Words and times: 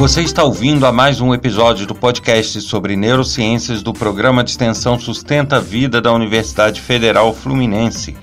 Você 0.00 0.22
está 0.22 0.42
ouvindo 0.42 0.86
a 0.86 0.92
mais 0.92 1.20
um 1.20 1.34
episódio 1.34 1.86
do 1.86 1.94
podcast 1.94 2.58
sobre 2.62 2.96
neurociências 2.96 3.82
do 3.82 3.92
programa 3.92 4.42
de 4.42 4.48
extensão 4.48 4.98
Sustenta 4.98 5.56
a 5.56 5.60
Vida 5.60 6.00
da 6.00 6.10
Universidade 6.10 6.80
Federal 6.80 7.34
Fluminense. 7.34 8.16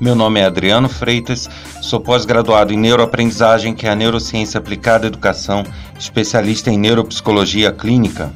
Meu 0.00 0.16
nome 0.16 0.40
é 0.40 0.44
Adriano 0.44 0.88
Freitas, 0.88 1.48
sou 1.82 2.00
pós-graduado 2.00 2.72
em 2.72 2.76
neuroaprendizagem, 2.76 3.74
que 3.74 3.86
é 3.86 3.90
a 3.90 3.94
neurociência 3.94 4.58
aplicada 4.58 5.06
à 5.06 5.06
educação, 5.06 5.62
especialista 5.96 6.68
em 6.68 6.76
neuropsicologia 6.76 7.70
clínica. 7.70 8.32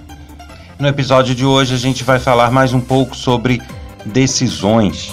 No 0.78 0.86
episódio 0.86 1.34
de 1.34 1.44
hoje 1.44 1.74
a 1.74 1.78
gente 1.78 2.04
vai 2.04 2.20
falar 2.20 2.52
mais 2.52 2.72
um 2.72 2.80
pouco 2.80 3.16
sobre 3.16 3.60
decisões. 4.06 5.12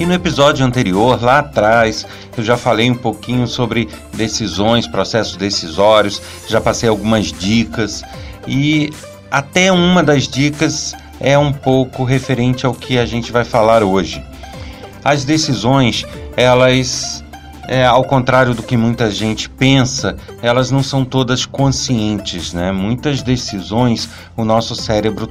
E 0.00 0.06
no 0.06 0.14
episódio 0.14 0.64
anterior, 0.64 1.20
lá 1.20 1.40
atrás, 1.40 2.06
eu 2.40 2.44
já 2.44 2.56
falei 2.56 2.90
um 2.90 2.94
pouquinho 2.94 3.46
sobre 3.46 3.88
decisões, 4.14 4.86
processos 4.86 5.36
decisórios, 5.36 6.20
já 6.46 6.60
passei 6.60 6.88
algumas 6.88 7.32
dicas 7.32 8.02
e 8.46 8.90
até 9.30 9.70
uma 9.70 10.02
das 10.02 10.26
dicas 10.26 10.94
é 11.20 11.36
um 11.36 11.52
pouco 11.52 12.04
referente 12.04 12.64
ao 12.64 12.74
que 12.74 12.98
a 12.98 13.06
gente 13.06 13.32
vai 13.32 13.44
falar 13.44 13.82
hoje. 13.82 14.22
As 15.04 15.24
decisões, 15.24 16.04
elas, 16.36 17.24
é, 17.66 17.84
ao 17.84 18.04
contrário 18.04 18.54
do 18.54 18.62
que 18.62 18.76
muita 18.76 19.10
gente 19.10 19.48
pensa, 19.48 20.16
elas 20.42 20.70
não 20.70 20.82
são 20.82 21.04
todas 21.04 21.44
conscientes, 21.44 22.52
né? 22.52 22.72
Muitas 22.72 23.22
decisões 23.22 24.08
o 24.36 24.44
nosso 24.44 24.74
cérebro 24.74 25.30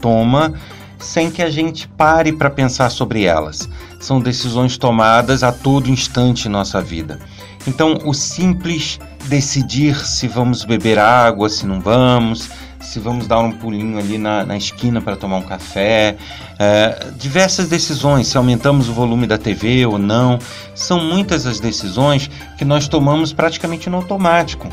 toma 0.00 0.54
sem 1.00 1.30
que 1.30 1.42
a 1.42 1.50
gente 1.50 1.88
pare 1.88 2.32
para 2.32 2.50
pensar 2.50 2.90
sobre 2.90 3.24
elas. 3.24 3.68
São 3.98 4.20
decisões 4.20 4.78
tomadas 4.78 5.42
a 5.42 5.52
todo 5.52 5.90
instante 5.90 6.46
em 6.46 6.50
nossa 6.50 6.80
vida. 6.80 7.18
Então, 7.66 7.98
o 8.04 8.14
simples 8.14 8.98
decidir 9.26 9.96
se 10.06 10.26
vamos 10.26 10.64
beber 10.64 10.98
água, 10.98 11.48
se 11.48 11.66
não 11.66 11.80
vamos, 11.80 12.48
se 12.80 12.98
vamos 12.98 13.26
dar 13.26 13.40
um 13.40 13.52
pulinho 13.52 13.98
ali 13.98 14.16
na, 14.16 14.44
na 14.44 14.56
esquina 14.56 15.00
para 15.00 15.16
tomar 15.16 15.36
um 15.36 15.42
café, 15.42 16.16
é, 16.58 17.08
diversas 17.18 17.68
decisões, 17.68 18.28
se 18.28 18.38
aumentamos 18.38 18.88
o 18.88 18.92
volume 18.92 19.26
da 19.26 19.36
TV 19.36 19.84
ou 19.84 19.98
não, 19.98 20.38
são 20.74 20.98
muitas 20.98 21.46
as 21.46 21.60
decisões 21.60 22.30
que 22.56 22.64
nós 22.64 22.88
tomamos 22.88 23.32
praticamente 23.32 23.90
no 23.90 23.98
automático 23.98 24.68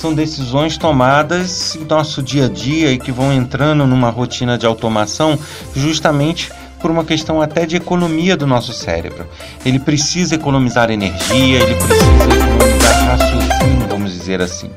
são 0.00 0.14
decisões 0.14 0.78
tomadas 0.78 1.76
em 1.76 1.84
nosso 1.84 2.22
dia 2.22 2.46
a 2.46 2.48
dia 2.48 2.90
e 2.90 2.98
que 2.98 3.12
vão 3.12 3.30
entrando 3.30 3.86
numa 3.86 4.08
rotina 4.08 4.56
de 4.56 4.64
automação 4.64 5.38
justamente 5.76 6.50
por 6.80 6.90
uma 6.90 7.04
questão 7.04 7.42
até 7.42 7.66
de 7.66 7.76
economia 7.76 8.34
do 8.34 8.46
nosso 8.46 8.72
cérebro. 8.72 9.26
Ele 9.62 9.78
precisa 9.78 10.34
economizar 10.34 10.90
energia, 10.90 11.58
ele 11.58 11.74
precisa 11.74 12.24
economizar 12.34 13.08
raciocínio, 13.08 13.88
vamos 13.90 14.12
dizer 14.12 14.40
assim. 14.40 14.70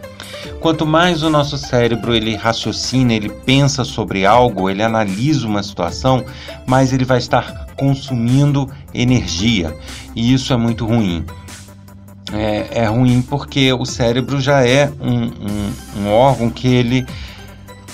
Quanto 0.59 0.85
mais 0.85 1.23
o 1.23 1.29
nosso 1.29 1.57
cérebro 1.57 2.13
ele 2.13 2.35
raciocina, 2.35 3.13
ele 3.13 3.29
pensa 3.29 3.85
sobre 3.85 4.25
algo, 4.25 4.69
ele 4.69 4.83
analisa 4.83 5.47
uma 5.47 5.63
situação, 5.63 6.25
mais 6.65 6.91
ele 6.91 7.05
vai 7.05 7.19
estar 7.19 7.67
consumindo 7.77 8.69
energia. 8.93 9.73
E 10.13 10.33
isso 10.33 10.51
é 10.51 10.57
muito 10.57 10.85
ruim 10.85 11.25
é, 12.33 12.67
é 12.71 12.85
ruim 12.85 13.21
porque 13.21 13.71
o 13.71 13.85
cérebro 13.85 14.41
já 14.41 14.65
é 14.65 14.91
um, 14.99 15.25
um, 15.25 15.73
um 15.97 16.11
órgão 16.11 16.49
que 16.49 16.67
ele 16.67 17.05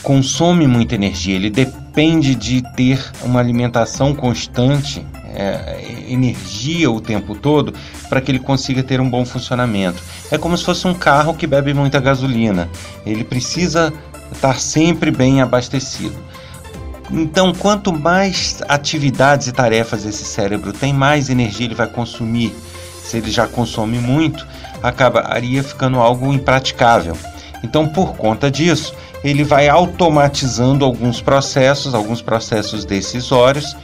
consome 0.02 0.66
muita 0.66 0.96
energia, 0.96 1.36
ele 1.36 1.50
depende 1.50 2.34
de 2.34 2.64
ter 2.76 3.04
uma 3.24 3.40
alimentação 3.40 4.16
constante, 4.16 5.06
é, 5.36 6.06
energia 6.08 6.90
o 6.90 7.02
tempo 7.02 7.36
todo, 7.36 7.74
para 8.08 8.22
que 8.22 8.32
ele 8.32 8.40
consiga 8.40 8.82
ter 8.82 9.02
um 9.02 9.10
bom 9.10 9.26
funcionamento. 9.26 10.02
É 10.32 10.38
como 10.38 10.58
se 10.58 10.64
fosse 10.64 10.88
um 10.88 10.94
carro 10.94 11.34
que 11.34 11.46
bebe 11.46 11.74
muita 11.74 12.00
gasolina, 12.00 12.70
ele 13.06 13.24
precisa 13.24 13.94
estar 14.32 14.60
sempre 14.60 15.12
bem 15.12 15.42
abastecido. 15.42 16.16
Então, 17.12 17.54
quanto 17.54 17.92
mais 17.92 18.62
atividades 18.68 19.48
e 19.48 19.52
tarefas 19.52 20.06
esse 20.06 20.24
cérebro 20.24 20.72
tem, 20.72 20.94
mais 20.94 21.30
energia 21.30 21.66
ele 21.66 21.76
vai 21.76 21.88
consumir 21.88 22.54
se 23.10 23.18
ele 23.18 23.32
já 23.32 23.48
consome 23.48 23.98
muito, 23.98 24.46
acabaria 24.84 25.64
ficando 25.64 26.00
algo 26.00 26.32
impraticável. 26.32 27.18
Então, 27.64 27.88
por 27.88 28.16
conta 28.16 28.52
disso, 28.52 28.94
ele 29.24 29.44
vai 29.44 29.68
automatizando 29.68 30.86
alguns 30.86 31.20
processos, 31.20 31.96
alguns 31.96 32.22
processos 32.22 32.86
decisórios, 32.86 33.76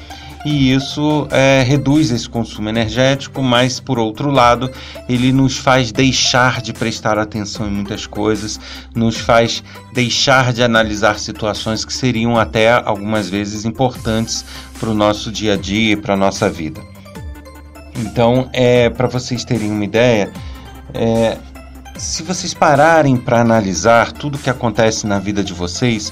e 0.45 0.71
isso 0.71 1.27
é, 1.31 1.63
reduz 1.63 2.11
esse 2.11 2.29
consumo 2.29 2.69
energético, 2.69 3.41
mas 3.41 3.79
por 3.79 3.97
outro 3.97 4.29
lado, 4.29 4.69
ele 5.09 5.31
nos 5.31 5.57
faz 5.57 5.91
deixar 5.91 6.61
de 6.61 6.71
prestar 6.71 7.17
atenção 7.17 7.67
em 7.67 7.71
muitas 7.71 8.05
coisas, 8.05 8.59
nos 8.93 9.17
faz 9.17 9.63
deixar 9.91 10.53
de 10.53 10.61
analisar 10.61 11.17
situações 11.17 11.83
que 11.83 11.91
seriam 11.91 12.37
até 12.37 12.71
algumas 12.71 13.27
vezes 13.27 13.65
importantes 13.65 14.45
para 14.79 14.89
o 14.89 14.93
nosso 14.93 15.31
dia 15.31 15.53
a 15.53 15.57
dia 15.57 15.93
e 15.93 15.97
para 15.97 16.13
a 16.13 16.17
nossa 16.17 16.47
vida. 16.47 16.94
Então, 17.95 18.49
é 18.51 18.89
para 18.89 19.07
vocês 19.07 19.43
terem 19.45 19.71
uma 19.71 19.83
ideia, 19.83 20.31
é, 20.93 21.37
se 21.97 22.23
vocês 22.23 22.53
pararem 22.53 23.15
para 23.15 23.39
analisar 23.39 24.11
tudo 24.11 24.37
que 24.37 24.49
acontece 24.49 25.07
na 25.07 25.17
vida 25.17 25.43
de 25.43 25.53
vocês, 25.53 26.11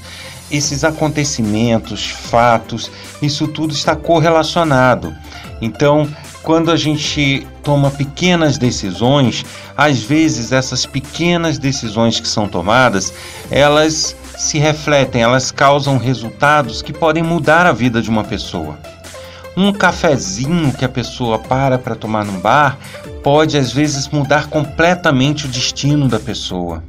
esses 0.50 0.84
acontecimentos, 0.84 2.06
fatos, 2.06 2.90
isso 3.20 3.48
tudo 3.48 3.72
está 3.74 3.94
correlacionado. 3.94 5.14
Então, 5.60 6.08
quando 6.42 6.70
a 6.70 6.76
gente 6.76 7.46
toma 7.62 7.90
pequenas 7.90 8.58
decisões, 8.58 9.44
às 9.76 10.02
vezes 10.02 10.52
essas 10.52 10.84
pequenas 10.86 11.58
decisões 11.58 12.20
que 12.20 12.28
são 12.28 12.46
tomadas, 12.46 13.12
elas 13.50 14.14
se 14.36 14.58
refletem, 14.58 15.22
elas 15.22 15.50
causam 15.50 15.96
resultados 15.96 16.82
que 16.82 16.92
podem 16.92 17.22
mudar 17.22 17.66
a 17.66 17.72
vida 17.72 18.02
de 18.02 18.10
uma 18.10 18.24
pessoa. 18.24 18.78
Um 19.56 19.72
cafezinho 19.72 20.72
que 20.72 20.84
a 20.84 20.88
pessoa 20.88 21.38
para 21.38 21.78
para 21.78 21.94
tomar 21.94 22.24
no 22.24 22.40
bar 22.40 22.78
pode 23.22 23.56
às 23.56 23.72
vezes 23.72 24.08
mudar 24.08 24.48
completamente 24.48 25.46
o 25.46 25.48
destino 25.48 26.08
da 26.08 26.18
pessoa. 26.18 26.82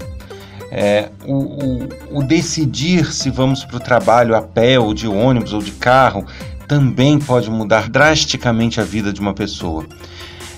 É, 0.72 1.10
o, 1.26 1.34
o, 1.34 2.20
o 2.20 2.24
decidir 2.24 3.14
se 3.14 3.30
vamos 3.30 3.64
para 3.64 3.78
o 3.78 3.80
trabalho 3.80 4.36
a 4.36 4.42
pé 4.42 4.80
ou 4.80 4.94
de 4.94 5.08
ônibus 5.08 5.54
ou 5.54 5.62
de 5.62 5.72
carro 5.72 6.26
também 6.68 7.20
pode 7.20 7.50
mudar 7.50 7.88
drasticamente 7.88 8.82
a 8.82 8.84
vida 8.84 9.14
de 9.14 9.22
uma 9.22 9.34
pessoa. 9.34 9.86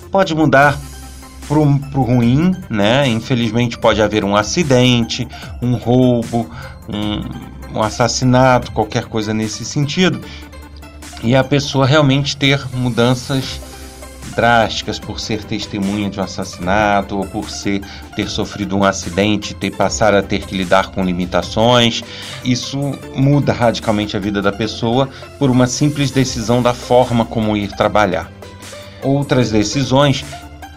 Pode 0.09 0.33
mudar 0.33 0.79
para 1.47 1.59
o 1.59 2.03
ruim, 2.03 2.55
né? 2.69 3.07
Infelizmente 3.07 3.77
pode 3.77 4.01
haver 4.01 4.23
um 4.23 4.35
acidente, 4.35 5.27
um 5.61 5.75
roubo, 5.75 6.49
um, 6.89 7.77
um 7.77 7.81
assassinato, 7.83 8.71
qualquer 8.71 9.05
coisa 9.05 9.33
nesse 9.33 9.63
sentido 9.63 10.21
e 11.23 11.35
a 11.35 11.43
pessoa 11.43 11.85
realmente 11.85 12.37
ter 12.37 12.63
mudanças 12.73 13.59
drásticas 14.35 14.99
por 14.99 15.19
ser 15.19 15.43
testemunha 15.43 16.09
de 16.09 16.19
um 16.19 16.23
assassinato 16.23 17.17
ou 17.17 17.25
por 17.25 17.49
ser 17.49 17.81
ter 18.15 18.29
sofrido 18.29 18.77
um 18.77 18.83
acidente, 18.83 19.55
ter 19.55 19.71
passar 19.71 20.13
a 20.13 20.21
ter 20.21 20.45
que 20.45 20.55
lidar 20.55 20.91
com 20.91 21.03
limitações. 21.03 22.03
Isso 22.43 22.77
muda 23.15 23.51
radicalmente 23.51 24.15
a 24.15 24.19
vida 24.19 24.41
da 24.41 24.51
pessoa 24.51 25.09
por 25.39 25.49
uma 25.49 25.65
simples 25.65 26.11
decisão 26.11 26.61
da 26.61 26.73
forma 26.73 27.25
como 27.25 27.57
ir 27.57 27.71
trabalhar. 27.71 28.31
Outras 29.01 29.49
decisões, 29.51 30.23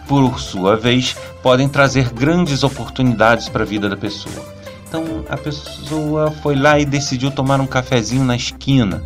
por 0.07 0.39
sua 0.39 0.75
vez, 0.75 1.15
podem 1.43 1.67
trazer 1.67 2.09
grandes 2.09 2.63
oportunidades 2.63 3.47
para 3.49 3.63
a 3.63 3.65
vida 3.65 3.87
da 3.87 3.97
pessoa. 3.97 4.43
Então 4.87 5.23
a 5.29 5.37
pessoa 5.37 6.31
foi 6.41 6.55
lá 6.55 6.79
e 6.79 6.85
decidiu 6.85 7.31
tomar 7.31 7.61
um 7.61 7.67
cafezinho 7.67 8.23
na 8.23 8.35
esquina 8.35 9.03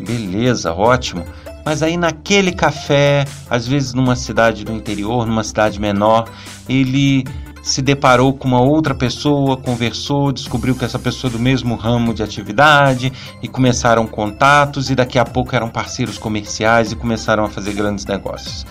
Beleza, 0.00 0.72
ótimo. 0.72 1.24
Mas 1.64 1.82
aí 1.82 1.96
naquele 1.96 2.52
café, 2.52 3.24
às 3.50 3.66
vezes 3.66 3.92
numa 3.92 4.14
cidade 4.14 4.64
do 4.64 4.72
interior, 4.72 5.26
numa 5.26 5.42
cidade 5.42 5.80
menor, 5.80 6.28
ele 6.68 7.24
se 7.66 7.82
deparou 7.82 8.32
com 8.32 8.46
uma 8.46 8.60
outra 8.60 8.94
pessoa, 8.94 9.56
conversou, 9.56 10.30
descobriu 10.30 10.76
que 10.76 10.84
essa 10.84 11.00
pessoa 11.00 11.28
é 11.28 11.32
do 11.32 11.40
mesmo 11.40 11.74
ramo 11.74 12.14
de 12.14 12.22
atividade 12.22 13.12
e 13.42 13.48
começaram 13.48 14.06
contatos 14.06 14.88
e 14.88 14.94
daqui 14.94 15.18
a 15.18 15.24
pouco 15.24 15.56
eram 15.56 15.68
parceiros 15.68 16.16
comerciais 16.16 16.92
e 16.92 16.96
começaram 16.96 17.44
a 17.44 17.48
fazer 17.50 17.72
grandes 17.72 18.06
negócios. 18.06 18.64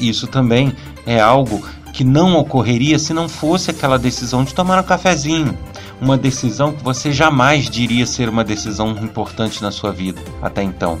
Isso 0.00 0.26
também 0.26 0.74
é 1.06 1.20
algo 1.20 1.64
que 1.92 2.02
não 2.02 2.36
ocorreria 2.36 2.98
se 2.98 3.14
não 3.14 3.28
fosse 3.28 3.70
aquela 3.70 3.96
decisão 3.98 4.42
de 4.42 4.52
tomar 4.52 4.80
um 4.80 4.82
cafezinho, 4.82 5.56
uma 6.00 6.16
decisão 6.16 6.72
que 6.72 6.82
você 6.82 7.12
jamais 7.12 7.70
diria 7.70 8.06
ser 8.06 8.28
uma 8.28 8.44
decisão 8.44 8.90
importante 8.90 9.62
na 9.62 9.70
sua 9.70 9.92
vida 9.92 10.20
até 10.42 10.62
então. 10.62 11.00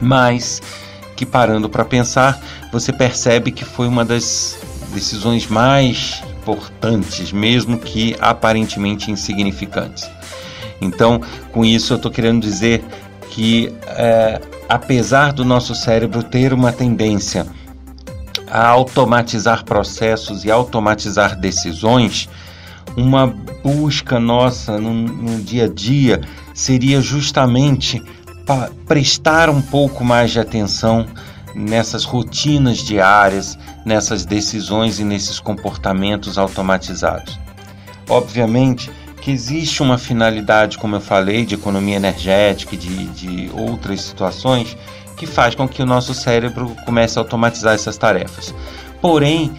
Mas 0.00 0.60
que 1.16 1.26
parando 1.26 1.68
para 1.68 1.84
pensar, 1.84 2.40
você 2.72 2.92
percebe 2.92 3.52
que 3.52 3.64
foi 3.64 3.86
uma 3.86 4.04
das 4.04 4.58
decisões 4.92 5.46
mais 5.46 6.22
importantes, 6.42 7.32
mesmo 7.32 7.78
que 7.78 8.16
aparentemente 8.20 9.10
insignificantes. 9.10 10.10
Então, 10.80 11.20
com 11.52 11.64
isso, 11.64 11.92
eu 11.92 11.96
estou 11.96 12.10
querendo 12.10 12.40
dizer 12.40 12.84
que, 13.30 13.72
é, 13.86 14.40
apesar 14.68 15.32
do 15.32 15.44
nosso 15.44 15.74
cérebro 15.74 16.22
ter 16.22 16.52
uma 16.52 16.72
tendência 16.72 17.46
a 18.50 18.66
automatizar 18.66 19.64
processos 19.64 20.44
e 20.44 20.50
automatizar 20.50 21.38
decisões, 21.38 22.28
uma 22.96 23.26
busca 23.62 24.18
nossa 24.18 24.78
no, 24.78 24.92
no 24.92 25.42
dia 25.42 25.64
a 25.64 25.68
dia 25.68 26.20
seria 26.54 27.00
justamente 27.00 28.02
prestar 28.86 29.48
um 29.48 29.62
pouco 29.62 30.04
mais 30.04 30.30
de 30.30 30.40
atenção 30.40 31.06
nessas 31.54 32.04
rotinas 32.04 32.78
diárias, 32.78 33.58
nessas 33.84 34.24
decisões 34.24 34.98
e 34.98 35.04
nesses 35.04 35.38
comportamentos 35.38 36.38
automatizados. 36.38 37.38
Obviamente 38.08 38.90
que 39.20 39.30
existe 39.30 39.82
uma 39.82 39.96
finalidade, 39.96 40.76
como 40.76 40.96
eu 40.96 41.00
falei, 41.00 41.46
de 41.46 41.54
economia 41.54 41.94
energética 41.94 42.74
e 42.74 42.78
de, 42.78 43.06
de 43.06 43.50
outras 43.54 44.00
situações 44.00 44.76
que 45.16 45.26
faz 45.26 45.54
com 45.54 45.68
que 45.68 45.80
o 45.80 45.86
nosso 45.86 46.12
cérebro 46.12 46.74
comece 46.84 47.18
a 47.18 47.22
automatizar 47.22 47.74
essas 47.74 47.96
tarefas. 47.96 48.52
Porém, 49.00 49.52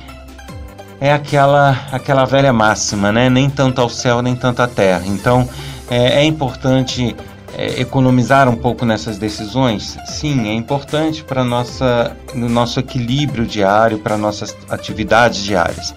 é 1.00 1.12
aquela, 1.12 1.78
aquela 1.92 2.25
velha 2.25 2.54
máxima, 2.54 3.12
né? 3.12 3.30
Nem 3.30 3.50
tanto 3.50 3.81
ao 3.81 3.90
céu, 3.90 4.22
nem 4.22 4.36
tanto 4.36 4.62
à 4.62 4.68
terra. 4.68 5.04
Então, 5.06 5.48
é, 5.90 6.22
é 6.22 6.24
importante 6.24 7.16
é, 7.56 7.80
economizar 7.80 8.50
um 8.50 8.56
pouco 8.56 8.86
nessas 8.86 9.18
decisões? 9.18 9.98
Sim, 10.06 10.48
é 10.50 10.54
importante 10.54 11.24
para 11.24 11.44
nossa 11.44 12.16
no 12.34 12.50
nosso 12.50 12.80
equilíbrio 12.80 13.45
diário, 13.45 14.00
para 14.00 14.18
nossas 14.18 14.56
atividades 14.69 15.44
diárias. 15.44 15.94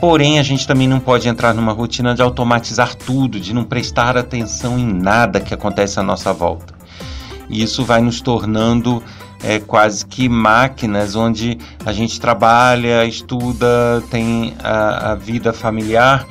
Porém, 0.00 0.38
a 0.38 0.42
gente 0.42 0.66
também 0.66 0.88
não 0.88 0.98
pode 0.98 1.28
entrar 1.28 1.54
numa 1.54 1.72
rotina 1.72 2.14
de 2.14 2.22
automatizar 2.22 2.94
tudo, 2.94 3.38
de 3.38 3.52
não 3.52 3.64
prestar 3.64 4.16
atenção 4.16 4.78
em 4.78 4.86
nada 4.86 5.40
que 5.40 5.52
acontece 5.52 6.00
à 6.00 6.02
nossa 6.02 6.32
volta. 6.32 6.74
E 7.50 7.62
isso 7.62 7.84
vai 7.84 8.00
nos 8.00 8.20
tornando 8.20 9.02
é, 9.42 9.58
quase 9.58 10.04
que 10.04 10.28
máquinas 10.28 11.16
onde 11.16 11.58
a 11.84 11.92
gente 11.92 12.20
trabalha, 12.20 13.04
estuda, 13.04 14.02
tem 14.10 14.54
a, 14.62 15.12
a 15.12 15.14
vida 15.14 15.52
familiar 15.52 16.26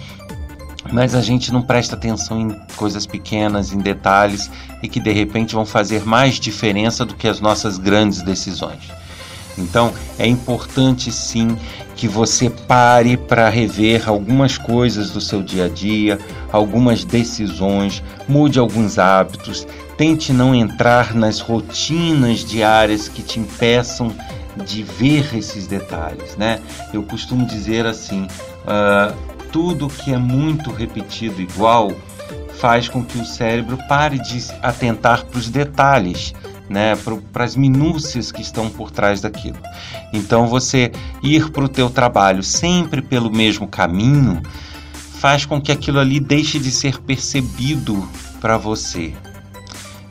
mas 0.92 1.14
a 1.14 1.22
gente 1.22 1.52
não 1.52 1.62
presta 1.62 1.96
atenção 1.96 2.40
em 2.40 2.50
coisas 2.76 3.06
pequenas, 3.06 3.72
em 3.74 3.78
detalhes 3.78 4.50
e 4.82 4.88
que 4.88 5.00
de 5.00 5.12
repente 5.12 5.54
vão 5.54 5.66
fazer 5.66 6.06
mais 6.06 6.40
diferença 6.40 7.06
do 7.06 7.16
que 7.16 7.28
as 7.28 7.40
nossas 7.40 7.78
grandes 7.78 8.22
decisões. 8.22 8.90
Então 9.58 9.94
é 10.18 10.26
importante 10.26 11.12
sim 11.12 11.58
que 11.96 12.08
você 12.08 12.50
pare 12.50 13.18
para 13.18 13.50
rever 13.50 14.08
algumas 14.08 14.58
coisas 14.58 15.12
do 15.12 15.20
seu 15.20 15.44
dia 15.44 15.66
a 15.66 15.70
dia, 15.70 16.18
algumas 16.52 17.04
decisões, 17.04 18.02
mude 18.28 18.58
alguns 18.58 18.98
hábitos, 18.98 19.68
tente 20.00 20.32
não 20.32 20.56
entrar 20.56 21.14
nas 21.14 21.42
rotinas 21.42 22.46
diárias 22.46 23.10
que 23.10 23.22
te 23.22 23.38
impeçam 23.38 24.16
de 24.66 24.82
ver 24.82 25.36
esses 25.36 25.68
detalhes, 25.68 26.38
né? 26.38 26.62
Eu 26.94 27.04
costumo 27.04 27.46
dizer 27.46 27.86
assim. 27.86 28.26
Uh, 28.64 29.14
tudo 29.52 29.90
que 29.90 30.14
é 30.14 30.18
muito 30.18 30.72
repetido 30.72 31.42
igual 31.42 31.92
faz 32.60 32.88
com 32.88 33.04
que 33.04 33.18
o 33.18 33.26
cérebro 33.26 33.78
pare 33.90 34.20
de 34.20 34.42
atentar 34.62 35.26
para 35.26 35.38
os 35.38 35.50
detalhes, 35.50 36.34
né, 36.70 36.94
para 37.34 37.44
as 37.44 37.56
minúcias 37.56 38.32
que 38.32 38.42
estão 38.42 38.70
por 38.70 38.92
trás 38.92 39.22
daquilo. 39.22 39.58
Então 40.14 40.48
você 40.48 40.92
ir 41.24 41.50
para 41.50 41.64
o 41.66 41.70
teu 41.70 41.90
trabalho 41.90 42.44
sempre 42.44 43.02
pelo 43.02 43.32
mesmo 43.32 43.68
caminho 43.68 44.42
faz 44.94 45.46
com 45.46 45.60
que 45.60 45.72
aquilo 45.72 46.00
ali 46.00 46.20
deixe 46.20 46.60
de 46.60 46.72
ser 46.72 47.00
percebido 47.00 48.08
para 48.40 48.56
você. 48.56 49.14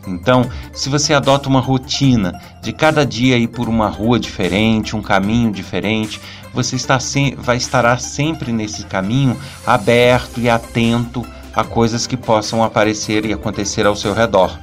Então, 0.09 0.49
se 0.73 0.89
você 0.89 1.13
adota 1.13 1.49
uma 1.49 1.61
rotina 1.61 2.41
de 2.63 2.73
cada 2.73 3.05
dia 3.05 3.37
ir 3.37 3.49
por 3.49 3.69
uma 3.69 3.89
rua 3.89 4.19
diferente, 4.19 4.97
um 4.97 5.03
caminho 5.03 5.53
diferente, 5.53 6.21
você 6.53 6.77
está 6.77 6.99
sem, 6.99 7.35
vai 7.35 7.57
estará 7.57 7.99
sempre 7.99 8.53
nesse 8.53 8.85
caminho 8.85 9.37
aberto 9.67 10.41
e 10.41 10.49
atento 10.49 11.25
a 11.55 11.63
coisas 11.63 12.07
que 12.07 12.17
possam 12.17 12.63
aparecer 12.63 13.25
e 13.25 13.33
acontecer 13.33 13.87
ao 13.87 13.97
seu 13.97 14.15
redor. 14.15 14.59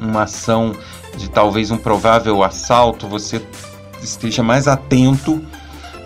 Uma 0.00 0.22
ação 0.22 0.74
de 1.16 1.28
talvez 1.28 1.70
um 1.70 1.76
provável 1.76 2.42
assalto, 2.44 3.08
você 3.08 3.42
esteja 4.02 4.42
mais 4.42 4.68
atento 4.68 5.44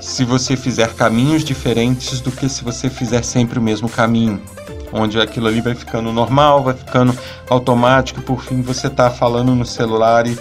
se 0.01 0.25
você 0.25 0.57
fizer 0.57 0.95
caminhos 0.95 1.45
diferentes 1.45 2.21
do 2.21 2.33
que 2.33 2.49
se 2.49 2.65
você 2.65 2.91
fizer 2.91 3.23
sempre 3.23 3.59
o 3.59 3.63
mesmo 3.63 3.89
caminho 3.89 4.43
onde 4.93 5.21
aquilo 5.21 5.49
ali 5.49 5.61
vai 5.61 5.75
ficando 5.75 6.13
normal, 6.13 6.63
vai 6.63 6.75
ficando 6.75 7.17
automático, 7.49 8.21
por 8.23 8.43
fim 8.43 8.61
você 8.61 8.87
está 8.87 9.11
falando 9.11 9.55
no 9.55 9.65
celular 9.65 10.27
e, 10.27 10.39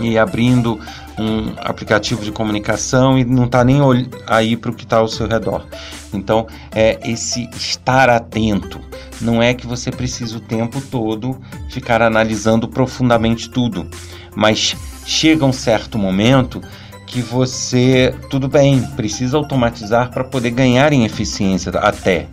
e 0.00 0.18
abrindo 0.18 0.80
um 1.18 1.52
aplicativo 1.58 2.24
de 2.24 2.32
comunicação 2.32 3.18
e 3.18 3.24
não 3.24 3.44
está 3.44 3.62
nem 3.62 3.80
aí 4.26 4.56
para 4.56 4.70
o 4.70 4.74
que 4.74 4.84
está 4.84 4.98
ao 4.98 5.08
seu 5.08 5.28
redor. 5.28 5.66
Então, 6.12 6.46
é 6.74 6.98
esse 7.04 7.48
estar 7.54 8.08
atento. 8.08 8.80
Não 9.20 9.42
é 9.42 9.54
que 9.54 9.66
você 9.66 9.90
precisa 9.90 10.38
o 10.38 10.40
tempo 10.40 10.80
todo 10.80 11.38
ficar 11.68 12.02
analisando 12.02 12.66
profundamente 12.66 13.50
tudo, 13.50 13.86
mas 14.34 14.74
chega 15.04 15.44
um 15.44 15.52
certo 15.52 15.98
momento 15.98 16.60
que 17.06 17.20
você, 17.20 18.14
tudo 18.30 18.48
bem, 18.48 18.80
precisa 18.96 19.36
automatizar 19.36 20.10
para 20.10 20.24
poder 20.24 20.50
ganhar 20.50 20.92
em 20.92 21.04
eficiência 21.04 21.70
até 21.72 22.26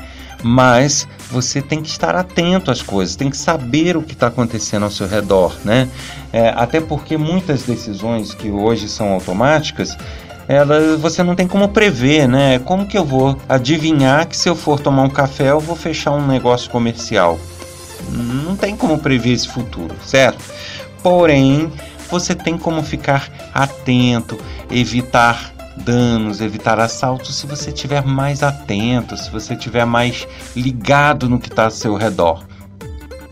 mas 0.43 1.07
você 1.29 1.61
tem 1.61 1.81
que 1.81 1.89
estar 1.89 2.15
atento 2.15 2.71
às 2.71 2.81
coisas, 2.81 3.15
tem 3.15 3.29
que 3.29 3.37
saber 3.37 3.97
o 3.97 4.01
que 4.01 4.13
está 4.13 4.27
acontecendo 4.27 4.83
ao 4.83 4.91
seu 4.91 5.07
redor, 5.07 5.55
né? 5.63 5.87
É, 6.31 6.49
até 6.55 6.79
porque 6.79 7.17
muitas 7.17 7.63
decisões 7.63 8.33
que 8.33 8.49
hoje 8.49 8.87
são 8.87 9.13
automáticas, 9.13 9.97
ela, 10.47 10.97
você 10.97 11.21
não 11.21 11.35
tem 11.35 11.47
como 11.47 11.69
prever, 11.69 12.27
né? 12.27 12.59
Como 12.59 12.87
que 12.87 12.97
eu 12.97 13.05
vou 13.05 13.37
adivinhar 13.47 14.27
que 14.27 14.35
se 14.35 14.49
eu 14.49 14.55
for 14.55 14.79
tomar 14.79 15.03
um 15.03 15.09
café 15.09 15.51
eu 15.51 15.59
vou 15.59 15.75
fechar 15.75 16.11
um 16.11 16.25
negócio 16.25 16.71
comercial? 16.71 17.39
Não 18.09 18.55
tem 18.55 18.75
como 18.75 18.97
prever 18.97 19.33
esse 19.33 19.47
futuro, 19.47 19.95
certo? 20.03 20.43
Porém, 21.03 21.71
você 22.09 22.33
tem 22.33 22.57
como 22.57 22.81
ficar 22.81 23.29
atento, 23.53 24.39
evitar 24.71 25.53
danos, 25.79 26.41
evitar 26.41 26.79
assaltos 26.79 27.35
se 27.35 27.47
você 27.47 27.71
estiver 27.71 28.05
mais 28.05 28.43
atento, 28.43 29.17
se 29.17 29.31
você 29.31 29.53
estiver 29.53 29.85
mais 29.85 30.27
ligado 30.55 31.27
no 31.29 31.39
que 31.39 31.49
está 31.49 31.65
ao 31.65 31.71
seu 31.71 31.95
redor. 31.95 32.43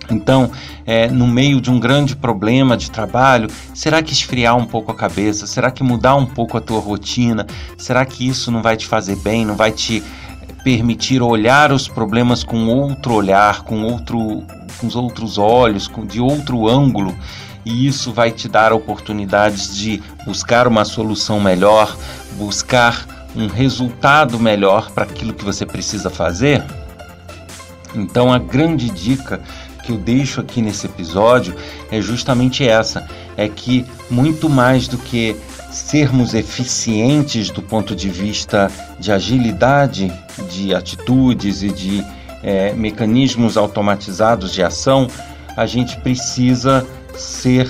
Então, 0.09 0.49
é, 0.85 1.07
no 1.09 1.27
meio 1.27 1.59
de 1.59 1.69
um 1.69 1.79
grande 1.79 2.15
problema 2.15 2.77
de 2.77 2.89
trabalho, 2.89 3.49
será 3.73 4.01
que 4.01 4.13
esfriar 4.13 4.55
um 4.55 4.65
pouco 4.65 4.91
a 4.91 4.95
cabeça? 4.95 5.45
Será 5.45 5.69
que 5.69 5.83
mudar 5.83 6.15
um 6.15 6.25
pouco 6.25 6.57
a 6.57 6.61
tua 6.61 6.79
rotina? 6.79 7.45
Será 7.77 8.05
que 8.05 8.27
isso 8.27 8.49
não 8.49 8.61
vai 8.61 8.77
te 8.77 8.87
fazer 8.87 9.17
bem? 9.17 9.45
Não 9.45 9.55
vai 9.55 9.71
te 9.71 10.01
permitir 10.63 11.21
olhar 11.21 11.71
os 11.71 11.87
problemas 11.87 12.43
com 12.43 12.67
outro 12.67 13.13
olhar, 13.13 13.63
com 13.63 13.83
outro, 13.83 14.43
com 14.77 14.87
os 14.87 14.95
outros 14.95 15.37
olhos, 15.37 15.87
com, 15.87 16.05
de 16.05 16.21
outro 16.21 16.67
ângulo? 16.67 17.15
E 17.67 17.85
isso 17.85 18.13
vai 18.13 18.31
te 18.31 18.47
dar 18.47 18.71
oportunidades 18.71 19.75
de 19.75 20.01
buscar 20.25 20.67
uma 20.67 20.85
solução 20.85 21.37
melhor, 21.37 21.97
buscar 22.37 23.05
um 23.35 23.47
resultado 23.47 24.39
melhor 24.39 24.89
para 24.91 25.03
aquilo 25.03 25.33
que 25.33 25.43
você 25.43 25.65
precisa 25.65 26.09
fazer? 26.09 26.63
Então, 27.93 28.31
a 28.31 28.39
grande 28.39 28.89
dica 28.89 29.41
que 29.83 29.91
eu 29.91 29.97
deixo 29.97 30.39
aqui 30.39 30.61
nesse 30.61 30.85
episódio 30.85 31.53
é 31.91 31.99
justamente 31.99 32.65
essa: 32.65 33.05
é 33.35 33.49
que 33.49 33.85
muito 34.09 34.49
mais 34.49 34.87
do 34.87 34.97
que 34.97 35.35
sermos 35.69 36.33
eficientes 36.33 37.49
do 37.49 37.61
ponto 37.61 37.93
de 37.93 38.09
vista 38.09 38.71
de 38.97 39.11
agilidade 39.11 40.11
de 40.49 40.73
atitudes 40.73 41.63
e 41.63 41.69
de 41.69 42.05
é, 42.41 42.71
mecanismos 42.71 43.57
automatizados 43.57 44.53
de 44.53 44.63
ação, 44.63 45.07
a 45.57 45.65
gente 45.65 45.97
precisa 45.97 46.87
ser 47.17 47.69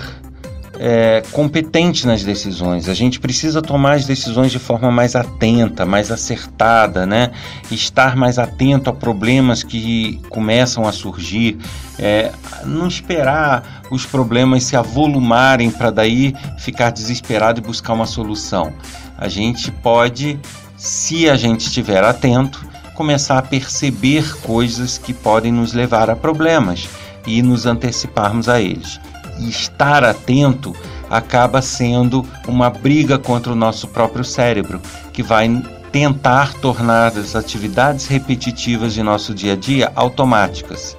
é, 0.80 1.24
competente 1.32 2.06
nas 2.06 2.24
decisões. 2.24 2.88
A 2.88 2.94
gente 2.94 3.20
precisa 3.20 3.62
tomar 3.62 3.94
as 3.94 4.06
decisões 4.06 4.52
de 4.52 4.60
forma 4.60 4.92
mais 4.92 5.16
atenta, 5.16 5.86
mais 5.86 6.12
acertada, 6.12 7.06
né? 7.06 7.32
Estar 7.72 8.16
mais 8.16 8.38
atento 8.38 8.90
a 8.90 8.94
problemas 8.94 9.64
que 9.64 10.22
começam 10.30 10.88
a 10.88 10.92
surgir, 10.92 11.58
é, 11.98 12.32
não 12.64 12.88
esperar 12.88 13.82
os 13.90 14.06
problemas 14.06 14.64
se 14.64 14.76
avolumarem 14.76 15.72
para 15.72 15.90
daí 15.90 16.36
ficar 16.60 16.92
desesperado 16.92 17.60
e 17.60 17.64
buscar 17.64 17.94
uma 17.94 18.06
solução. 18.06 18.72
A 19.18 19.28
gente 19.28 19.72
pode, 19.72 20.40
se 20.76 21.30
a 21.30 21.36
gente 21.36 21.62
estiver 21.62 22.04
atento, 22.04 22.66
começar 22.94 23.38
a 23.38 23.44
perceber 23.44 24.38
coisas 24.42 24.98
que 24.98 25.14
podem 25.14 25.52
nos 25.52 25.74
levar 25.74 26.10
a 26.10 26.16
problemas 26.16 26.88
e 27.26 27.42
nos 27.42 27.66
anteciparmos 27.66 28.48
a 28.48 28.62
eles 28.62 29.00
e 29.40 29.50
estar 29.50 30.04
atento 30.04 30.76
acaba 31.10 31.62
sendo 31.62 32.26
uma 32.48 32.70
briga 32.70 33.18
contra 33.18 33.52
o 33.52 33.56
nosso 33.56 33.88
próprio 33.88 34.24
cérebro, 34.24 34.82
que 35.14 35.24
vai 35.24 35.50
tentar 35.92 36.54
tornar 36.56 37.18
as 37.18 37.36
atividades 37.36 38.08
repetitivas 38.08 38.94
de 38.94 39.02
nosso 39.02 39.34
dia 39.34 39.54
a 39.54 39.56
dia 39.56 39.92
automáticas, 39.96 40.98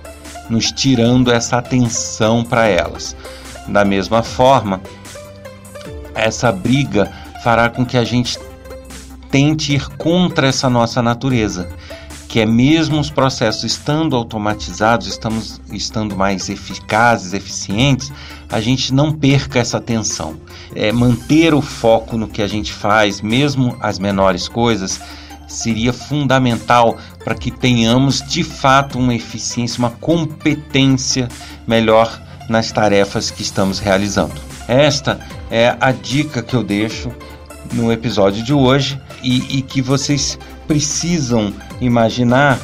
nos 0.49 0.73
tirando 0.73 1.30
essa 1.30 1.59
atenção 1.59 2.42
para 2.42 2.66
elas. 2.66 3.14
Da 3.68 3.85
mesma 3.85 4.23
forma, 4.23 4.80
essa 6.14 6.50
briga 6.50 7.12
fará 7.45 7.68
com 7.68 7.85
que 7.85 7.99
a 7.99 8.04
gente 8.04 8.38
tente 9.30 9.75
ir 9.75 9.87
contra 9.97 10.49
essa 10.49 10.71
nossa 10.71 11.02
natureza, 11.02 11.68
que 12.28 12.40
é 12.40 12.47
mesmo 12.47 13.00
os 13.00 13.11
processos 13.11 13.64
estando 13.64 14.14
automatizados, 14.14 15.06
estamos 15.06 15.58
estando 15.73 16.14
mais 16.14 16.50
eficazes, 16.50 17.32
eficientes, 17.32 18.12
a 18.50 18.61
gente 18.61 18.92
não 18.92 19.11
perca 19.11 19.58
essa 19.58 19.78
atenção. 19.78 20.37
É, 20.75 20.92
manter 20.92 21.54
o 21.54 21.62
foco 21.62 22.18
no 22.18 22.28
que 22.28 22.42
a 22.42 22.47
gente 22.47 22.70
faz, 22.70 23.23
mesmo 23.23 23.75
as 23.80 23.99
menores 23.99 24.47
coisas, 24.47 25.00
seria 25.49 25.92
fundamental 25.92 26.99
para 27.25 27.35
que 27.35 27.50
tenhamos 27.50 28.20
de 28.20 28.44
fato 28.44 28.99
uma 28.99 29.14
eficiência, 29.14 29.78
uma 29.78 29.90
competência 29.90 31.28
melhor 31.66 32.23
nas 32.47 32.70
tarefas 32.70 33.30
que 33.30 33.40
estamos 33.40 33.78
realizando. 33.78 34.38
Esta 34.68 35.18
é 35.50 35.75
a 35.80 35.92
dica 35.92 36.42
que 36.42 36.54
eu 36.54 36.62
deixo 36.62 37.11
no 37.72 37.92
episódio 37.92 38.42
de 38.42 38.52
hoje 38.52 39.00
e, 39.22 39.58
e 39.58 39.62
que 39.62 39.80
vocês 39.82 40.38
precisam 40.66 41.52
imaginar 41.80 42.58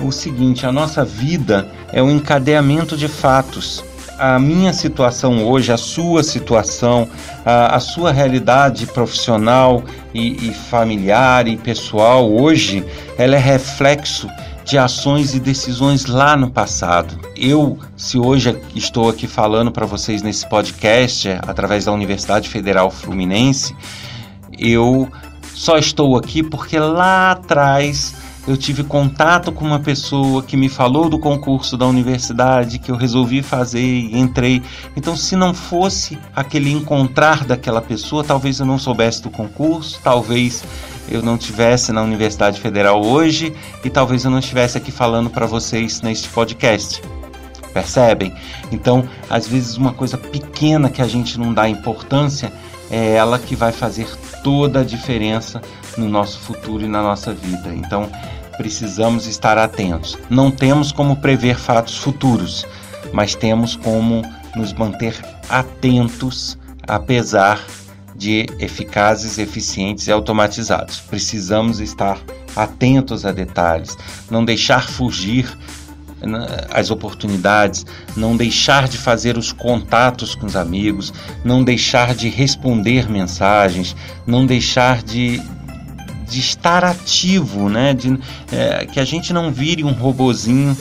o 0.00 0.10
seguinte: 0.10 0.66
a 0.66 0.72
nossa 0.72 1.04
vida 1.04 1.68
é 1.92 2.02
um 2.02 2.10
encadeamento 2.10 2.96
de 2.96 3.08
fatos. 3.08 3.84
A 4.18 4.38
minha 4.38 4.72
situação 4.72 5.46
hoje, 5.46 5.70
a 5.70 5.76
sua 5.76 6.22
situação, 6.22 7.06
a, 7.44 7.76
a 7.76 7.80
sua 7.80 8.12
realidade 8.12 8.86
profissional 8.86 9.84
e, 10.14 10.48
e 10.48 10.54
familiar 10.54 11.46
e 11.46 11.56
pessoal 11.56 12.32
hoje, 12.32 12.82
ela 13.18 13.36
é 13.36 13.38
reflexo 13.38 14.26
de 14.66 14.76
ações 14.76 15.32
e 15.32 15.38
decisões 15.38 16.06
lá 16.06 16.36
no 16.36 16.50
passado. 16.50 17.20
Eu, 17.36 17.78
se 17.96 18.18
hoje 18.18 18.58
estou 18.74 19.08
aqui 19.08 19.26
falando 19.28 19.70
para 19.70 19.86
vocês 19.86 20.22
nesse 20.22 20.48
podcast 20.48 21.28
através 21.46 21.84
da 21.84 21.92
Universidade 21.92 22.48
Federal 22.48 22.90
Fluminense, 22.90 23.76
eu 24.58 25.08
só 25.54 25.78
estou 25.78 26.16
aqui 26.16 26.42
porque 26.42 26.78
lá 26.78 27.32
atrás 27.32 28.14
eu 28.46 28.56
tive 28.56 28.84
contato 28.84 29.50
com 29.50 29.64
uma 29.64 29.80
pessoa 29.80 30.42
que 30.42 30.56
me 30.56 30.68
falou 30.68 31.08
do 31.08 31.18
concurso 31.18 31.76
da 31.76 31.86
universidade 31.86 32.78
que 32.78 32.90
eu 32.90 32.96
resolvi 32.96 33.42
fazer 33.42 33.80
e 33.80 34.16
entrei. 34.16 34.62
Então, 34.96 35.16
se 35.16 35.34
não 35.34 35.52
fosse 35.52 36.16
aquele 36.34 36.70
encontrar 36.70 37.44
daquela 37.44 37.82
pessoa, 37.82 38.22
talvez 38.22 38.60
eu 38.60 38.66
não 38.66 38.78
soubesse 38.78 39.22
do 39.22 39.30
concurso, 39.30 39.98
talvez 40.02 40.62
eu 41.08 41.22
não 41.22 41.36
tivesse 41.36 41.92
na 41.92 42.02
Universidade 42.02 42.60
Federal 42.60 43.04
hoje 43.04 43.52
e 43.84 43.90
talvez 43.90 44.24
eu 44.24 44.30
não 44.30 44.38
estivesse 44.38 44.78
aqui 44.78 44.92
falando 44.92 45.28
para 45.28 45.46
vocês 45.46 46.00
neste 46.00 46.28
podcast. 46.28 47.02
Percebem? 47.76 48.32
Então, 48.72 49.06
às 49.28 49.46
vezes 49.46 49.76
uma 49.76 49.92
coisa 49.92 50.16
pequena 50.16 50.88
que 50.88 51.02
a 51.02 51.06
gente 51.06 51.38
não 51.38 51.52
dá 51.52 51.68
importância 51.68 52.50
é 52.90 53.16
ela 53.16 53.38
que 53.38 53.54
vai 53.54 53.70
fazer 53.70 54.08
toda 54.42 54.80
a 54.80 54.82
diferença 54.82 55.60
no 55.98 56.08
nosso 56.08 56.38
futuro 56.38 56.86
e 56.86 56.88
na 56.88 57.02
nossa 57.02 57.34
vida. 57.34 57.74
Então, 57.74 58.10
precisamos 58.56 59.26
estar 59.26 59.58
atentos. 59.58 60.16
Não 60.30 60.50
temos 60.50 60.90
como 60.90 61.16
prever 61.16 61.58
fatos 61.58 61.98
futuros, 61.98 62.64
mas 63.12 63.34
temos 63.34 63.76
como 63.76 64.22
nos 64.56 64.72
manter 64.72 65.14
atentos, 65.46 66.56
apesar 66.88 67.62
de 68.14 68.46
eficazes, 68.58 69.36
eficientes 69.36 70.06
e 70.06 70.12
automatizados. 70.12 71.00
Precisamos 71.00 71.78
estar 71.78 72.18
atentos 72.56 73.26
a 73.26 73.32
detalhes, 73.32 73.98
não 74.30 74.46
deixar 74.46 74.88
fugir 74.88 75.46
as 76.70 76.90
oportunidades, 76.90 77.84
não 78.16 78.36
deixar 78.36 78.88
de 78.88 78.96
fazer 78.96 79.36
os 79.36 79.52
contatos 79.52 80.34
com 80.34 80.46
os 80.46 80.56
amigos, 80.56 81.12
não 81.44 81.62
deixar 81.62 82.14
de 82.14 82.28
responder 82.28 83.10
mensagens, 83.10 83.94
não 84.26 84.46
deixar 84.46 85.02
de, 85.02 85.42
de 86.28 86.40
estar 86.40 86.84
ativo, 86.84 87.68
né? 87.68 87.92
De, 87.92 88.18
é, 88.50 88.86
que 88.86 88.98
a 88.98 89.04
gente 89.04 89.32
não 89.32 89.52
vire 89.52 89.84
um 89.84 89.92
robozinho 89.92 90.76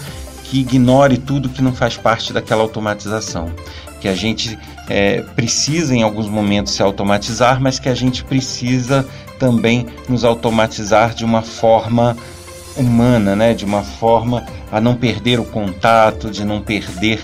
que 0.46 0.60
ignore 0.60 1.18
tudo 1.18 1.50
que 1.50 1.62
não 1.62 1.74
faz 1.74 1.98
parte 1.98 2.32
daquela 2.32 2.62
automatização. 2.62 3.52
Que 4.00 4.08
a 4.08 4.16
gente 4.16 4.58
é, 4.88 5.22
precisa 5.22 5.96
em 5.96 6.04
alguns 6.04 6.30
momentos 6.30 6.74
se 6.74 6.82
automatizar, 6.82 7.60
mas 7.60 7.80
que 7.80 7.90
a 7.90 7.96
gente 7.96 8.24
precisa 8.24 9.06
também 9.40 9.88
nos 10.08 10.24
automatizar 10.24 11.14
de 11.14 11.26
uma 11.26 11.42
forma 11.42 12.16
humana, 12.78 13.36
né? 13.36 13.54
de 13.54 13.66
uma 13.66 13.84
forma 13.84 14.46
a 14.72 14.80
não 14.82 14.96
perder 14.96 15.40
o 15.40 15.46
contato, 15.46 16.30
de 16.30 16.44
não 16.44 16.62
perder 16.62 17.24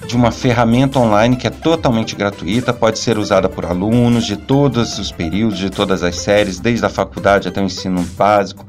de 0.08 0.16
uma 0.16 0.32
ferramenta 0.32 1.00
online 1.00 1.36
que 1.36 1.48
é 1.48 1.50
totalmente 1.50 2.16
gratuita, 2.16 2.74
pode 2.74 3.00
ser 3.00 3.18
usada 3.18 3.50
por 3.50 3.66
alunos 3.66 4.26
de 4.26 4.38
todos 4.38 5.00
os 5.00 5.12
períodos, 5.12 5.58
de 5.58 5.70
todas 5.70 6.04
as 6.04 6.18
séries, 6.18 6.60
desde 6.60 6.86
a 6.86 6.90
faculdade 6.90 7.48
até 7.48 7.62
o 7.62 7.66
ensino 7.66 8.02
básico. 8.18 8.66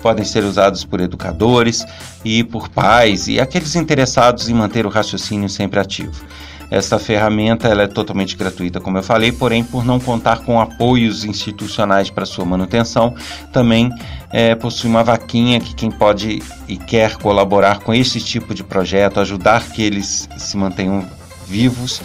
Podem 0.00 0.24
ser 0.24 0.44
usados 0.44 0.84
por 0.84 1.00
educadores 1.00 1.84
e 2.24 2.44
por 2.44 2.68
pais 2.68 3.26
e 3.28 3.40
aqueles 3.40 3.74
interessados 3.74 4.48
em 4.48 4.54
manter 4.54 4.86
o 4.86 4.88
raciocínio 4.88 5.48
sempre 5.48 5.80
ativo. 5.80 6.24
Essa 6.70 6.98
ferramenta 6.98 7.66
ela 7.66 7.82
é 7.82 7.86
totalmente 7.86 8.36
gratuita, 8.36 8.80
como 8.80 8.98
eu 8.98 9.02
falei, 9.02 9.32
porém, 9.32 9.64
por 9.64 9.84
não 9.84 9.98
contar 9.98 10.40
com 10.40 10.60
apoios 10.60 11.24
institucionais 11.24 12.10
para 12.10 12.26
sua 12.26 12.44
manutenção, 12.44 13.14
também 13.52 13.90
é, 14.30 14.54
possui 14.54 14.90
uma 14.90 15.02
vaquinha 15.02 15.60
que 15.60 15.74
quem 15.74 15.90
pode 15.90 16.42
e 16.68 16.76
quer 16.76 17.16
colaborar 17.16 17.80
com 17.80 17.94
esse 17.94 18.20
tipo 18.20 18.54
de 18.54 18.62
projeto, 18.62 19.18
ajudar 19.20 19.68
que 19.70 19.82
eles 19.82 20.28
se 20.36 20.56
mantenham 20.56 21.06
vivos, 21.46 22.02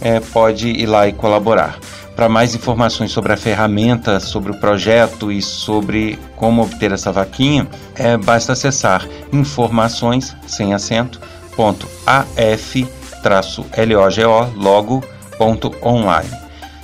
é, 0.00 0.18
pode 0.18 0.68
ir 0.68 0.86
lá 0.86 1.06
e 1.06 1.12
colaborar. 1.12 1.78
Para 2.16 2.28
mais 2.28 2.54
informações 2.54 3.12
sobre 3.12 3.32
a 3.32 3.36
ferramenta, 3.36 4.18
sobre 4.18 4.50
o 4.50 4.56
projeto 4.56 5.30
e 5.30 5.40
sobre 5.40 6.18
como 6.36 6.62
obter 6.62 6.92
essa 6.92 7.12
vaquinha, 7.12 7.66
é, 7.94 8.16
basta 8.16 8.52
acessar 8.52 9.06
informações 9.32 10.36
sem 10.46 10.74
acento, 10.74 11.20
ponto 11.56 11.88
af 12.04 12.99
logo.online. 14.56 16.30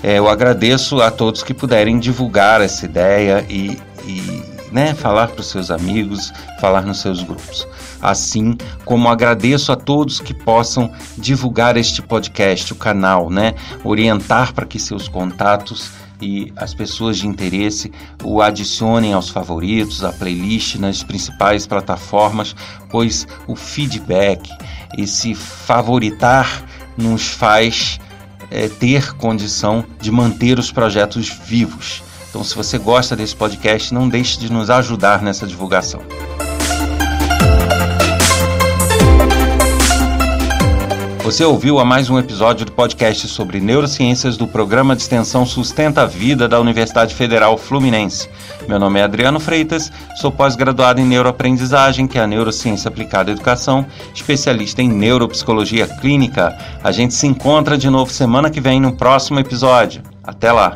É, 0.02 0.18
eu 0.18 0.28
agradeço 0.28 1.00
a 1.00 1.10
todos 1.10 1.42
que 1.42 1.54
puderem 1.54 1.98
divulgar 1.98 2.60
essa 2.60 2.84
ideia 2.84 3.44
e, 3.48 3.78
e 4.06 4.35
né, 4.76 4.92
falar 4.92 5.28
para 5.28 5.40
os 5.40 5.46
seus 5.46 5.70
amigos, 5.70 6.30
falar 6.60 6.82
nos 6.82 7.00
seus 7.00 7.22
grupos. 7.22 7.66
Assim 8.02 8.58
como 8.84 9.08
agradeço 9.08 9.72
a 9.72 9.76
todos 9.76 10.20
que 10.20 10.34
possam 10.34 10.92
divulgar 11.16 11.78
este 11.78 12.02
podcast, 12.02 12.74
o 12.74 12.76
canal, 12.76 13.30
né, 13.30 13.54
orientar 13.82 14.52
para 14.52 14.66
que 14.66 14.78
seus 14.78 15.08
contatos 15.08 15.90
e 16.20 16.52
as 16.56 16.74
pessoas 16.74 17.16
de 17.16 17.26
interesse 17.26 17.90
o 18.22 18.42
adicionem 18.42 19.14
aos 19.14 19.30
favoritos, 19.30 20.04
à 20.04 20.12
playlist 20.12 20.76
nas 20.76 21.02
principais 21.02 21.66
plataformas, 21.66 22.54
pois 22.90 23.26
o 23.46 23.56
feedback, 23.56 24.46
esse 24.98 25.34
favoritar, 25.34 26.62
nos 26.98 27.28
faz 27.28 27.98
é, 28.50 28.68
ter 28.68 29.14
condição 29.14 29.86
de 29.98 30.10
manter 30.10 30.58
os 30.58 30.70
projetos 30.70 31.30
vivos. 31.46 32.02
Então, 32.36 32.44
se 32.44 32.54
você 32.54 32.76
gosta 32.76 33.16
desse 33.16 33.34
podcast, 33.34 33.94
não 33.94 34.06
deixe 34.06 34.38
de 34.38 34.52
nos 34.52 34.68
ajudar 34.68 35.22
nessa 35.22 35.46
divulgação. 35.46 36.02
Você 41.24 41.42
ouviu 41.42 41.78
a 41.78 41.84
mais 41.84 42.10
um 42.10 42.18
episódio 42.18 42.66
do 42.66 42.72
podcast 42.72 43.26
sobre 43.26 43.58
neurociências 43.58 44.36
do 44.36 44.46
programa 44.46 44.94
de 44.94 45.00
extensão 45.00 45.46
Sustenta 45.46 46.02
a 46.02 46.06
Vida 46.06 46.46
da 46.46 46.60
Universidade 46.60 47.14
Federal 47.14 47.56
Fluminense. 47.56 48.28
Meu 48.68 48.78
nome 48.78 49.00
é 49.00 49.04
Adriano 49.04 49.40
Freitas, 49.40 49.90
sou 50.16 50.30
pós-graduado 50.30 51.00
em 51.00 51.06
neuroaprendizagem, 51.06 52.06
que 52.06 52.18
é 52.18 52.22
a 52.22 52.26
neurociência 52.26 52.90
aplicada 52.90 53.30
à 53.30 53.32
educação, 53.32 53.86
especialista 54.14 54.82
em 54.82 54.90
neuropsicologia 54.90 55.86
clínica. 55.86 56.54
A 56.84 56.92
gente 56.92 57.14
se 57.14 57.26
encontra 57.26 57.78
de 57.78 57.88
novo 57.88 58.12
semana 58.12 58.50
que 58.50 58.60
vem 58.60 58.78
no 58.78 58.92
próximo 58.92 59.40
episódio. 59.40 60.02
Até 60.22 60.52
lá! 60.52 60.74